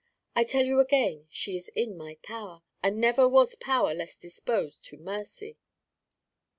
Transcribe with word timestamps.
I 0.35 0.45
tell 0.45 0.65
you 0.65 0.79
again 0.79 1.27
she 1.29 1.55
is 1.55 1.67
in 1.75 1.95
my 1.95 2.15
power, 2.23 2.63
and 2.81 2.97
never 2.97 3.29
was 3.29 3.53
power 3.53 3.93
less 3.93 4.17
disposed 4.17 4.83
to 4.85 4.97
mercy." 4.97 5.59